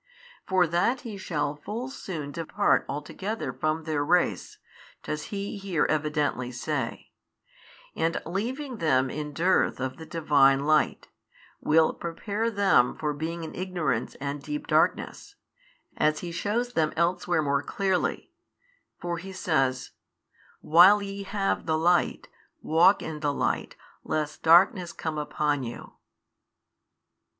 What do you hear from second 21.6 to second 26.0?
the Light, walk in the light lest darkness come upon you.